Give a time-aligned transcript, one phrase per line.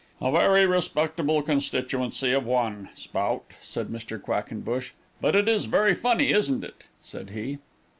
[0.19, 4.19] "A very respectable constituency of one Spout," said Mr.
[4.19, 4.93] Quackenbush.
[5.21, 7.59] "But it is very funny, isn't it?" said he.